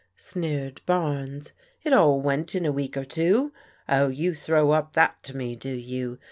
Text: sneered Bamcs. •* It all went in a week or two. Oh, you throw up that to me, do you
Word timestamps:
sneered 0.17 0.81
Bamcs. 0.87 1.49
•* 1.49 1.51
It 1.83 1.93
all 1.93 2.19
went 2.21 2.55
in 2.55 2.65
a 2.65 2.71
week 2.71 2.97
or 2.97 3.05
two. 3.05 3.53
Oh, 3.87 4.07
you 4.07 4.33
throw 4.33 4.71
up 4.71 4.93
that 4.93 5.21
to 5.21 5.37
me, 5.37 5.55
do 5.55 5.69
you 5.69 6.17